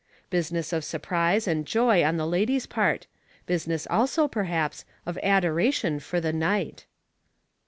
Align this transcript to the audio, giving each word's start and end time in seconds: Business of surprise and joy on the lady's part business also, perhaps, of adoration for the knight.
Business 0.31 0.73
of 0.73 0.83
surprise 0.83 1.47
and 1.47 1.63
joy 1.63 2.03
on 2.03 2.17
the 2.17 2.25
lady's 2.25 2.65
part 2.65 3.05
business 3.45 3.85
also, 3.91 4.27
perhaps, 4.27 4.83
of 5.05 5.19
adoration 5.21 5.99
for 5.99 6.19
the 6.19 6.33
knight. 6.33 6.87